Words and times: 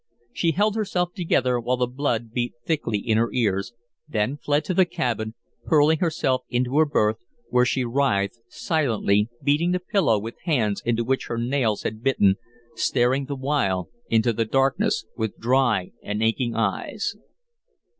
She 0.33 0.53
held 0.53 0.75
herself 0.75 1.13
together 1.13 1.59
while 1.59 1.77
the 1.77 1.85
blood 1.85 2.31
beat 2.31 2.55
thickly 2.65 2.97
in 2.97 3.19
her 3.19 3.31
ears, 3.33 3.71
then 4.09 4.35
fled 4.37 4.63
to 4.65 4.73
the 4.73 4.85
cabin, 4.87 5.35
hurling 5.67 5.99
herself 5.99 6.41
into 6.49 6.75
her 6.79 6.87
berth, 6.87 7.17
where 7.49 7.65
she 7.67 7.85
writhed 7.85 8.39
silently, 8.47 9.29
beating 9.43 9.73
the 9.73 9.79
pillow 9.79 10.17
with 10.17 10.39
hands 10.45 10.81
into 10.83 11.03
which 11.03 11.27
her 11.27 11.37
nails 11.37 11.83
had 11.83 12.01
bitten, 12.01 12.37
staring 12.73 13.25
the 13.25 13.35
while 13.35 13.89
into 14.07 14.33
the 14.33 14.43
darkness 14.45 15.05
with 15.15 15.37
dry 15.37 15.91
and 16.01 16.23
aching 16.23 16.55
eyes. 16.55 17.15